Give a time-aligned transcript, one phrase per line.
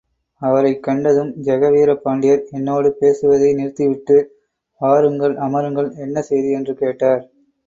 [0.41, 4.17] அவரைக் கண்டதும் ஜெகவீர பாண்டியர் என்னோடு பேசுவதை நிறுத்திவிட்டு,
[4.81, 6.51] வாருங்கள், அமருங்கள், என்ன செய்தி?
[6.51, 7.23] —என்று கேட்டார்.